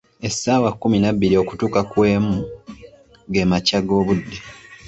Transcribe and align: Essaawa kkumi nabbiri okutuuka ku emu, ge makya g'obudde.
Essaawa 0.27 0.69
kkumi 0.73 0.97
nabbiri 1.01 1.35
okutuuka 1.43 1.81
ku 1.91 1.97
emu, 2.13 2.35
ge 3.33 3.43
makya 3.49 3.79
g'obudde. 3.87 4.37